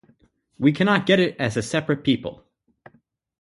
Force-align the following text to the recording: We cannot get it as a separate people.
We 0.57 0.71
cannot 0.71 1.05
get 1.05 1.19
it 1.19 1.35
as 1.39 1.55
a 1.57 1.61
separate 1.61 2.03
people. 2.03 2.43